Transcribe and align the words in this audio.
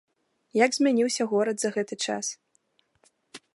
Як 0.65 0.71
змяніўся 0.77 1.27
горад 1.35 1.57
за 1.63 1.69
гэты 1.77 1.95
час? 2.07 2.25